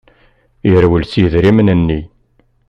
Yerwel 0.69 1.03
s 1.05 1.13
yidrimen-nni. 1.19 2.01